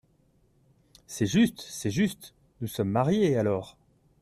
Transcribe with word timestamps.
C’est 1.05 1.27
juste! 1.27 1.61
c’est 1.61 1.91
juste! 1.91 2.33
nous 2.61 2.67
sommes 2.67 2.89
mariés, 2.89 3.37
alors!… 3.37 3.77